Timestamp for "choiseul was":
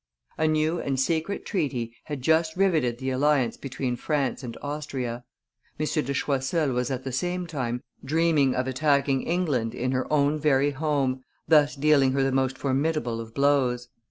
6.15-6.89